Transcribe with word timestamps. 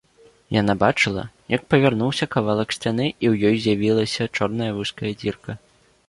Яна 0.61 0.73
бачыла, 0.83 1.25
як 1.55 1.65
павярнуўся 1.73 2.25
кавалак 2.35 2.73
сцяны 2.75 3.05
і 3.09 3.25
ў 3.31 3.51
ёй 3.51 3.55
з'явілася 3.65 4.23
чорная 4.39 4.71
вузкая 4.79 5.13
дзірка. 5.25 5.51